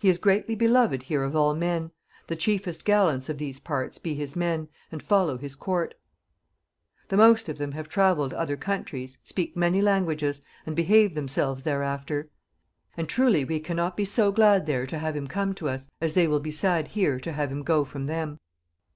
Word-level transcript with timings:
He 0.00 0.08
is 0.08 0.18
greatly 0.18 0.56
beloved 0.56 1.04
here 1.04 1.22
of 1.22 1.36
all 1.36 1.54
men: 1.54 1.92
the 2.26 2.34
chiefest 2.34 2.84
gallants 2.84 3.28
of 3.28 3.38
these 3.38 3.60
parts 3.60 3.98
be 3.98 4.16
his 4.16 4.34
men, 4.34 4.66
and 4.90 5.00
follow 5.00 5.38
his 5.38 5.54
court; 5.54 5.94
the 7.06 7.16
most 7.16 7.48
of 7.48 7.58
them 7.58 7.70
have 7.70 7.88
travelled 7.88 8.34
other 8.34 8.56
countries, 8.56 9.18
speak 9.22 9.56
many 9.56 9.80
languages, 9.80 10.40
and 10.66 10.74
behave 10.74 11.14
themselves 11.14 11.62
thereafter; 11.62 12.30
and 12.96 13.08
truly 13.08 13.44
we 13.44 13.60
cannot 13.60 13.96
be 13.96 14.04
so 14.04 14.32
glad 14.32 14.66
there 14.66 14.86
to 14.88 14.98
have 14.98 15.14
him 15.14 15.28
come 15.28 15.54
to 15.54 15.68
us, 15.68 15.88
as 16.00 16.14
they 16.14 16.26
will 16.26 16.40
be 16.40 16.50
sad 16.50 16.88
here 16.88 17.20
to 17.20 17.30
have 17.30 17.52
him 17.52 17.62
go 17.62 17.84
from 17.84 18.06
them. 18.06 18.40